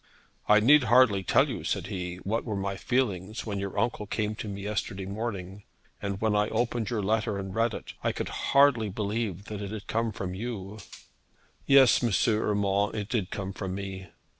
'I 0.47 0.61
need 0.61 0.83
hardly 0.85 1.21
tell 1.21 1.47
you,' 1.47 1.63
said 1.63 1.85
he, 1.85 2.15
'what 2.15 2.43
were 2.43 2.55
my 2.55 2.75
feelings 2.75 3.45
when 3.45 3.59
your 3.59 3.77
uncle 3.77 4.07
came 4.07 4.33
to 4.33 4.47
me 4.47 4.63
yesterday 4.63 5.05
morning. 5.05 5.61
And 6.01 6.19
when 6.19 6.35
I 6.35 6.49
opened 6.49 6.89
your 6.89 7.03
letter 7.03 7.37
and 7.37 7.53
read 7.53 7.75
it, 7.75 7.93
I 8.03 8.11
could 8.11 8.29
hardly 8.49 8.89
believe 8.89 9.45
that 9.45 9.61
it 9.61 9.69
had 9.69 9.85
come 9.85 10.11
from 10.11 10.33
you.' 10.33 10.79
'Yes, 11.67 12.01
M. 12.03 12.09
Urmand; 12.35 12.95
it 12.95 13.09
did 13.09 13.29
come 13.29 13.53
from 13.53 13.75
me.' 13.75 14.07